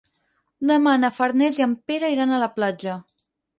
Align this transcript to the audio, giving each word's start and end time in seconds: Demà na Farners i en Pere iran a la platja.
Demà 0.71 0.93
na 1.01 1.11
Farners 1.17 1.61
i 1.63 1.67
en 1.67 1.77
Pere 1.91 2.11
iran 2.17 2.35
a 2.35 2.43
la 2.47 2.51
platja. 2.59 2.99